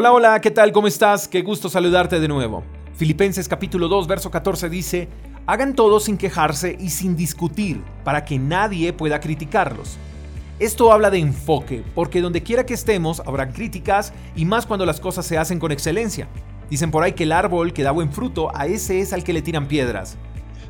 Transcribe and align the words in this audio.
Hola, 0.00 0.12
hola, 0.12 0.40
¿qué 0.40 0.52
tal? 0.52 0.70
¿Cómo 0.70 0.86
estás? 0.86 1.26
Qué 1.26 1.42
gusto 1.42 1.68
saludarte 1.68 2.20
de 2.20 2.28
nuevo. 2.28 2.62
Filipenses 2.94 3.48
capítulo 3.48 3.88
2, 3.88 4.06
verso 4.06 4.30
14 4.30 4.68
dice, 4.68 5.08
hagan 5.44 5.74
todo 5.74 5.98
sin 5.98 6.16
quejarse 6.16 6.76
y 6.78 6.90
sin 6.90 7.16
discutir, 7.16 7.82
para 8.04 8.24
que 8.24 8.38
nadie 8.38 8.92
pueda 8.92 9.18
criticarlos. 9.18 9.96
Esto 10.60 10.92
habla 10.92 11.10
de 11.10 11.18
enfoque, 11.18 11.82
porque 11.96 12.20
donde 12.20 12.44
quiera 12.44 12.64
que 12.64 12.74
estemos 12.74 13.20
habrá 13.26 13.48
críticas 13.48 14.12
y 14.36 14.44
más 14.44 14.66
cuando 14.66 14.86
las 14.86 15.00
cosas 15.00 15.26
se 15.26 15.36
hacen 15.36 15.58
con 15.58 15.72
excelencia. 15.72 16.28
Dicen 16.70 16.92
por 16.92 17.02
ahí 17.02 17.14
que 17.14 17.24
el 17.24 17.32
árbol 17.32 17.72
que 17.72 17.82
da 17.82 17.90
buen 17.90 18.12
fruto, 18.12 18.56
a 18.56 18.66
ese 18.66 19.00
es 19.00 19.12
al 19.12 19.24
que 19.24 19.32
le 19.32 19.42
tiran 19.42 19.66
piedras. 19.66 20.16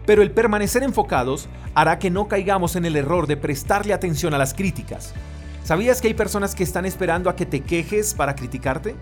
Pero 0.07 0.23
el 0.23 0.31
permanecer 0.31 0.83
enfocados 0.83 1.51
hará 1.75 1.99
que 1.99 2.09
no 2.09 2.29
caigamos 2.29 2.77
en 2.77 2.87
el 2.87 2.97
error 2.97 3.27
de 3.27 3.37
prestarle 3.37 3.93
atención 3.93 4.33
a 4.33 4.39
las 4.39 4.55
críticas. 4.55 5.13
¿Sabías 5.69 6.01
que 6.01 6.09
hay 6.09 6.15
personas 6.15 6.55
que 6.55 6.65
están 6.65 6.87
esperando 6.87 7.29
a 7.29 7.37
que 7.37 7.45
te 7.45 7.61
quejes 7.61 8.15
para 8.15 8.35
criticarte? 8.35 8.97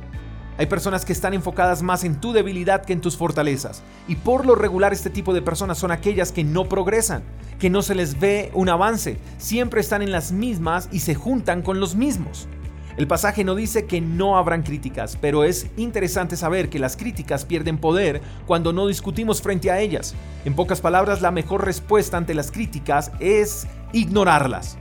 Hay 0.59 0.67
personas 0.67 1.05
que 1.05 1.13
están 1.13 1.35
enfocadas 1.35 1.83
más 1.83 2.05
en 2.05 2.21
tu 2.21 2.33
debilidad 2.33 2.85
que 2.85 2.95
en 2.95 3.01
tus 3.01 3.17
fortalezas. 3.17 3.83
Y 4.09 4.17
por 4.17 4.47
lo 4.47 4.55
regular 4.55 4.93
este 4.93 5.11
tipo 5.11 5.35
de 5.35 5.43
personas 5.43 5.79
son 5.79 5.91
aquellas 5.91 6.33
que 6.33 6.45
no 6.45 6.69
progresan, 6.69 7.23
que 7.59 7.69
no 7.69 7.83
se 7.83 7.95
les 7.95 8.19
ve 8.19 8.51
un 8.55 8.69
avance, 8.69 9.19
siempre 9.39 9.81
están 9.81 10.03
en 10.03 10.13
las 10.13 10.33
mismas 10.33 10.89
y 10.93 11.01
se 11.01 11.15
juntan 11.15 11.63
con 11.63 11.79
los 11.79 11.95
mismos. 11.95 12.49
El 12.97 13.07
pasaje 13.07 13.45
no 13.45 13.55
dice 13.55 13.85
que 13.85 14.01
no 14.01 14.39
habrán 14.39 14.63
críticas, 14.63 15.19
pero 15.21 15.45
es 15.45 15.67
interesante 15.77 16.35
saber 16.35 16.71
que 16.71 16.79
las 16.79 16.97
críticas 16.97 17.45
pierden 17.45 17.77
poder 17.77 18.23
cuando 18.47 18.73
no 18.73 18.87
discutimos 18.87 19.43
frente 19.43 19.71
a 19.71 19.81
ellas. 19.81 20.15
En 20.47 20.55
pocas 20.55 20.81
palabras, 20.81 21.21
la 21.21 21.31
mejor 21.31 21.67
respuesta 21.67 22.17
ante 22.17 22.33
las 22.33 22.51
críticas 22.51 23.13
es 23.21 23.67
ignorarlas. 23.93 24.79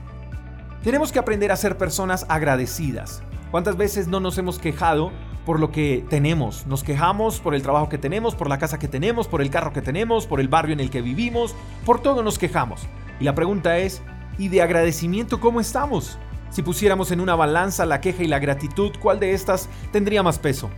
Tenemos 0.81 1.12
que 1.12 1.20
aprender 1.20 1.51
a 1.51 1.57
ser 1.57 1.77
personas 1.77 2.26
agradecidas. 2.29 3.21
¿Cuántas 3.51 3.76
veces 3.76 4.07
no 4.07 4.21
nos 4.21 4.37
hemos 4.37 4.59
quejado 4.59 5.12
por 5.45 5.59
lo 5.59 5.72
que 5.72 6.04
tenemos? 6.09 6.66
Nos 6.67 6.84
quejamos 6.84 7.40
por 7.40 7.55
el 7.55 7.62
trabajo 7.62 7.88
que 7.88 7.98
tenemos, 7.98 8.35
por 8.35 8.49
la 8.49 8.57
casa 8.57 8.79
que 8.79 8.88
tenemos, 8.88 9.27
por 9.27 9.41
el 9.41 9.49
carro 9.49 9.71
que 9.71 9.82
tenemos, 9.82 10.26
por 10.26 10.40
el 10.40 10.48
barrio 10.48 10.74
en 10.74 10.79
el 10.79 10.90
que 10.90 11.02
vivimos, 11.02 11.55
por 11.85 12.02
todo 12.02 12.24
nos 12.24 12.40
quejamos. 12.40 12.82
Y 13.20 13.24
la 13.24 13.35
pregunta 13.35 13.77
es, 13.77 14.02
¿y 14.37 14.49
de 14.49 14.62
agradecimiento 14.62 15.40
cómo 15.40 15.62
estamos? 15.62 16.18
Si 16.49 16.63
pusiéramos 16.63 17.12
en 17.12 17.20
una 17.20 17.35
balanza 17.35 17.85
la 17.85 18.02
queja 18.02 18.24
y 18.24 18.27
la 18.27 18.40
gratitud, 18.40 18.91
¿cuál 18.99 19.20
de 19.20 19.34
estas 19.34 19.70
tendría 19.91 20.24
más 20.24 20.40
peso? 20.40 20.70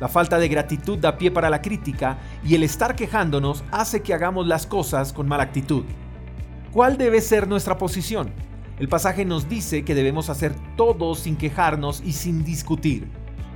La 0.00 0.08
falta 0.08 0.38
de 0.38 0.48
gratitud 0.48 0.98
da 0.98 1.16
pie 1.16 1.30
para 1.30 1.50
la 1.50 1.62
crítica 1.62 2.18
y 2.44 2.54
el 2.54 2.62
estar 2.62 2.94
quejándonos 2.94 3.64
hace 3.70 4.02
que 4.02 4.14
hagamos 4.14 4.46
las 4.46 4.66
cosas 4.66 5.12
con 5.12 5.26
mala 5.26 5.44
actitud. 5.44 5.84
¿Cuál 6.70 6.98
debe 6.98 7.22
ser 7.22 7.48
nuestra 7.48 7.78
posición? 7.78 8.30
El 8.78 8.88
pasaje 8.88 9.24
nos 9.24 9.48
dice 9.48 9.84
que 9.84 9.94
debemos 9.94 10.28
hacer 10.28 10.54
todo 10.76 11.14
sin 11.14 11.36
quejarnos 11.36 12.02
y 12.04 12.12
sin 12.12 12.44
discutir. 12.44 13.08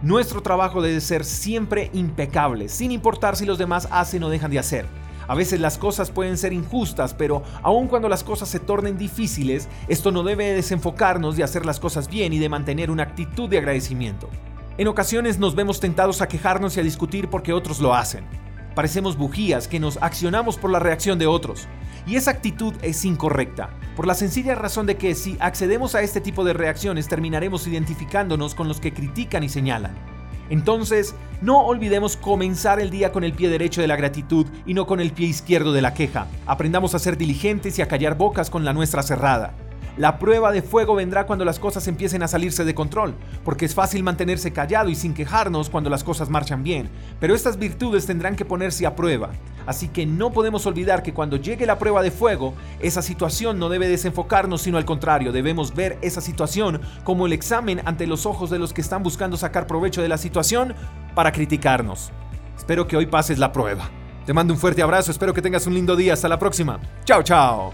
Nuestro 0.02 0.40
trabajo 0.40 0.80
debe 0.80 0.98
ser 1.02 1.26
siempre 1.26 1.90
impecable, 1.92 2.70
sin 2.70 2.90
importar 2.90 3.36
si 3.36 3.44
los 3.44 3.58
demás 3.58 3.86
hacen 3.90 4.22
o 4.22 4.30
dejan 4.30 4.50
de 4.50 4.58
hacer. 4.58 4.86
A 5.28 5.34
veces 5.34 5.60
las 5.60 5.76
cosas 5.76 6.10
pueden 6.10 6.38
ser 6.38 6.54
injustas, 6.54 7.12
pero 7.12 7.42
aun 7.62 7.86
cuando 7.86 8.08
las 8.08 8.24
cosas 8.24 8.48
se 8.48 8.60
tornen 8.60 8.96
difíciles, 8.96 9.68
esto 9.88 10.10
no 10.10 10.22
debe 10.22 10.54
desenfocarnos 10.54 11.36
de 11.36 11.44
hacer 11.44 11.66
las 11.66 11.78
cosas 11.78 12.08
bien 12.08 12.32
y 12.32 12.38
de 12.38 12.48
mantener 12.48 12.90
una 12.90 13.02
actitud 13.02 13.46
de 13.50 13.58
agradecimiento. 13.58 14.30
En 14.78 14.88
ocasiones 14.88 15.38
nos 15.38 15.54
vemos 15.54 15.80
tentados 15.80 16.22
a 16.22 16.28
quejarnos 16.28 16.78
y 16.78 16.80
a 16.80 16.82
discutir 16.82 17.28
porque 17.28 17.52
otros 17.52 17.78
lo 17.78 17.94
hacen. 17.94 18.24
Parecemos 18.74 19.18
bujías 19.18 19.68
que 19.68 19.80
nos 19.80 19.98
accionamos 19.98 20.56
por 20.56 20.70
la 20.70 20.78
reacción 20.78 21.18
de 21.18 21.26
otros. 21.26 21.68
Y 22.06 22.16
esa 22.16 22.30
actitud 22.30 22.72
es 22.80 23.04
incorrecta, 23.04 23.68
por 24.00 24.06
la 24.06 24.14
sencilla 24.14 24.54
razón 24.54 24.86
de 24.86 24.96
que 24.96 25.14
si 25.14 25.36
accedemos 25.40 25.94
a 25.94 26.00
este 26.00 26.22
tipo 26.22 26.42
de 26.42 26.54
reacciones 26.54 27.06
terminaremos 27.06 27.66
identificándonos 27.66 28.54
con 28.54 28.66
los 28.66 28.80
que 28.80 28.94
critican 28.94 29.42
y 29.42 29.50
señalan. 29.50 29.94
Entonces, 30.48 31.14
no 31.42 31.66
olvidemos 31.66 32.16
comenzar 32.16 32.80
el 32.80 32.88
día 32.88 33.12
con 33.12 33.24
el 33.24 33.34
pie 33.34 33.50
derecho 33.50 33.82
de 33.82 33.88
la 33.88 33.96
gratitud 33.96 34.46
y 34.64 34.72
no 34.72 34.86
con 34.86 35.00
el 35.00 35.12
pie 35.12 35.26
izquierdo 35.26 35.74
de 35.74 35.82
la 35.82 35.92
queja. 35.92 36.28
Aprendamos 36.46 36.94
a 36.94 36.98
ser 36.98 37.18
diligentes 37.18 37.78
y 37.78 37.82
a 37.82 37.88
callar 37.88 38.16
bocas 38.16 38.48
con 38.48 38.64
la 38.64 38.72
nuestra 38.72 39.02
cerrada. 39.02 39.52
La 39.98 40.18
prueba 40.18 40.50
de 40.50 40.62
fuego 40.62 40.94
vendrá 40.94 41.26
cuando 41.26 41.44
las 41.44 41.58
cosas 41.58 41.86
empiecen 41.86 42.22
a 42.22 42.28
salirse 42.28 42.64
de 42.64 42.74
control, 42.74 43.14
porque 43.44 43.66
es 43.66 43.74
fácil 43.74 44.02
mantenerse 44.02 44.50
callado 44.50 44.88
y 44.88 44.94
sin 44.94 45.12
quejarnos 45.12 45.68
cuando 45.68 45.90
las 45.90 46.04
cosas 46.04 46.30
marchan 46.30 46.62
bien, 46.62 46.88
pero 47.20 47.34
estas 47.34 47.58
virtudes 47.58 48.06
tendrán 48.06 48.34
que 48.34 48.46
ponerse 48.46 48.86
a 48.86 48.96
prueba. 48.96 49.28
Así 49.66 49.88
que 49.88 50.06
no 50.06 50.32
podemos 50.32 50.66
olvidar 50.66 51.02
que 51.02 51.14
cuando 51.14 51.36
llegue 51.36 51.66
la 51.66 51.78
prueba 51.78 52.02
de 52.02 52.10
fuego, 52.10 52.54
esa 52.80 53.02
situación 53.02 53.58
no 53.58 53.68
debe 53.68 53.88
desenfocarnos, 53.88 54.62
sino 54.62 54.78
al 54.78 54.84
contrario, 54.84 55.32
debemos 55.32 55.74
ver 55.74 55.98
esa 56.02 56.20
situación 56.20 56.80
como 57.04 57.26
el 57.26 57.32
examen 57.32 57.80
ante 57.84 58.06
los 58.06 58.26
ojos 58.26 58.50
de 58.50 58.58
los 58.58 58.72
que 58.72 58.80
están 58.80 59.02
buscando 59.02 59.36
sacar 59.36 59.66
provecho 59.66 60.02
de 60.02 60.08
la 60.08 60.18
situación 60.18 60.74
para 61.14 61.32
criticarnos. 61.32 62.10
Espero 62.56 62.86
que 62.86 62.96
hoy 62.96 63.06
pases 63.06 63.38
la 63.38 63.52
prueba. 63.52 63.90
Te 64.26 64.34
mando 64.34 64.52
un 64.52 64.60
fuerte 64.60 64.82
abrazo, 64.82 65.10
espero 65.10 65.34
que 65.34 65.42
tengas 65.42 65.66
un 65.66 65.74
lindo 65.74 65.96
día, 65.96 66.12
hasta 66.12 66.28
la 66.28 66.38
próxima. 66.38 66.78
Chao, 67.04 67.22
chao. 67.22 67.72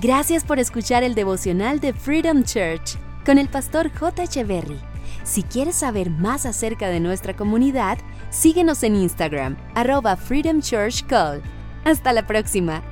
Gracias 0.00 0.44
por 0.44 0.58
escuchar 0.58 1.02
el 1.02 1.14
devocional 1.14 1.80
de 1.80 1.92
Freedom 1.92 2.44
Church 2.44 2.96
con 3.26 3.36
el 3.38 3.48
pastor 3.48 3.90
J. 3.92 4.22
Echeverry. 4.22 4.80
Si 5.24 5.42
quieres 5.42 5.76
saber 5.76 6.10
más 6.10 6.46
acerca 6.46 6.88
de 6.88 6.98
nuestra 6.98 7.36
comunidad, 7.36 7.98
síguenos 8.32 8.82
en 8.82 8.96
Instagram, 8.96 9.56
arroba 9.76 10.16
Freedom 10.16 10.60
Church 10.60 11.06
Call. 11.06 11.40
Hasta 11.84 12.12
la 12.12 12.26
próxima. 12.26 12.82